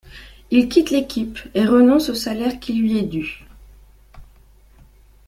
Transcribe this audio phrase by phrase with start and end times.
[0.49, 3.43] Il quitte l'équipe et renonce au salaire qui lui est dû.